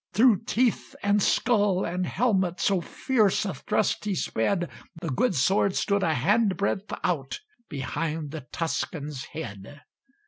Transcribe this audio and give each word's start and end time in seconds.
Through 0.15 0.45
teeth, 0.45 0.95
and 1.03 1.21
skull, 1.21 1.85
and 1.85 2.07
helmet, 2.07 2.59
So 2.59 2.81
fierce 2.81 3.45
a 3.45 3.53
thrust 3.53 4.05
he 4.05 4.15
sped, 4.15 4.67
The 4.99 5.09
good 5.11 5.35
sword 5.35 5.75
stood 5.75 6.01
a 6.01 6.15
handbreadth 6.15 6.91
out 7.03 7.39
Behind 7.69 8.31
the 8.31 8.47
Tuscan's 8.51 9.25
head. 9.25 9.81